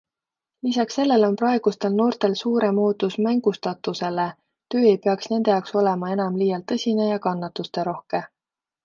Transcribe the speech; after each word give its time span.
Lisaks 0.67 0.95
sellele 0.99 1.27
on 1.31 1.35
praegustel 1.41 1.91
noortel 1.97 2.33
suurem 2.39 2.79
ootus 2.85 3.17
mängustatusele- 3.25 4.25
töö 4.75 4.81
ei 4.93 4.97
peaks 5.05 5.29
nende 5.35 5.53
jaoks 5.55 5.77
olema 5.83 6.11
enam 6.15 6.41
liialt 6.43 6.67
tõsine 6.73 7.07
ja 7.11 7.21
kannatusterohke. 7.27 8.23